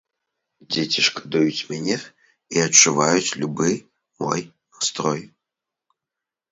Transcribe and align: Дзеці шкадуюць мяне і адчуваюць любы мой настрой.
Дзеці 0.75 1.03
шкадуюць 1.07 1.65
мяне 1.73 1.97
і 2.57 2.65
адчуваюць 2.67 3.35
любы 3.43 3.69
мой 4.25 4.41
настрой. 4.77 5.21